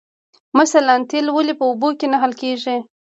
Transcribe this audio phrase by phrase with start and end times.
[0.61, 2.77] مثلاً تیل ولې په اوبو کې نه حل کیږي